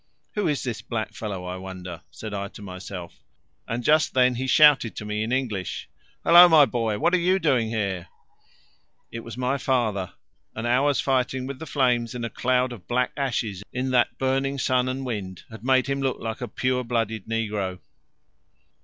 [0.33, 3.19] "Who is this black fellow, I wonder?" said I to myself,
[3.67, 5.87] and just then he shouted to me in English,
[6.25, 8.07] "Hullo, my boy, what are you doing here?"
[9.11, 10.13] It was my father;
[10.55, 14.57] an hour's fighting with the flames in a cloud of black ashes in that burning
[14.57, 17.77] sun and wind had made him look like a pure blooded negro!